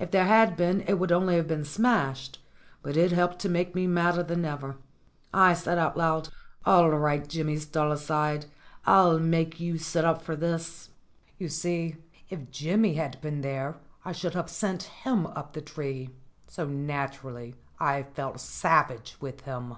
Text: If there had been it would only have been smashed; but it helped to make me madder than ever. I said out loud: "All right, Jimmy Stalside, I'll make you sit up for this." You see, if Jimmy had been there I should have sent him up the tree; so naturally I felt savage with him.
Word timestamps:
If 0.00 0.10
there 0.10 0.24
had 0.24 0.56
been 0.56 0.80
it 0.88 0.94
would 0.94 1.12
only 1.12 1.36
have 1.36 1.46
been 1.46 1.64
smashed; 1.64 2.40
but 2.82 2.96
it 2.96 3.12
helped 3.12 3.38
to 3.38 3.48
make 3.48 3.72
me 3.72 3.86
madder 3.86 4.24
than 4.24 4.44
ever. 4.44 4.78
I 5.32 5.54
said 5.54 5.78
out 5.78 5.96
loud: 5.96 6.30
"All 6.66 6.90
right, 6.90 7.24
Jimmy 7.28 7.54
Stalside, 7.54 8.46
I'll 8.84 9.20
make 9.20 9.60
you 9.60 9.78
sit 9.78 10.04
up 10.04 10.22
for 10.22 10.34
this." 10.34 10.90
You 11.38 11.48
see, 11.48 11.98
if 12.30 12.50
Jimmy 12.50 12.94
had 12.94 13.20
been 13.20 13.42
there 13.42 13.76
I 14.04 14.10
should 14.10 14.34
have 14.34 14.50
sent 14.50 14.82
him 15.06 15.24
up 15.28 15.52
the 15.52 15.60
tree; 15.62 16.10
so 16.48 16.66
naturally 16.66 17.54
I 17.78 18.02
felt 18.02 18.40
savage 18.40 19.18
with 19.20 19.42
him. 19.42 19.76